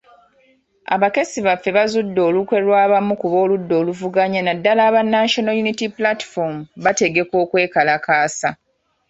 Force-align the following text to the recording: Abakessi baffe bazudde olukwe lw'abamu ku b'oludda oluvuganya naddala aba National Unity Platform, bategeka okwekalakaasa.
Abakessi 0.95 1.39
baffe 1.47 1.69
bazudde 1.77 2.19
olukwe 2.29 2.57
lw'abamu 2.65 3.13
ku 3.21 3.27
b'oludda 3.31 3.73
oluvuganya 3.81 4.41
naddala 4.43 4.81
aba 4.89 5.01
National 5.15 5.55
Unity 5.63 5.87
Platform, 5.97 6.55
bategeka 6.83 7.35
okwekalakaasa. 7.43 8.49